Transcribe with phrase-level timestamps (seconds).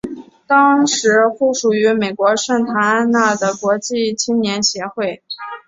[0.47, 5.21] 当时附属于美国圣塔安娜的国际青年协会。